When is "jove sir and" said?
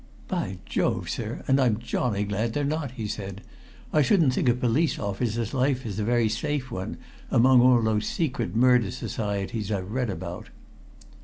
0.65-1.61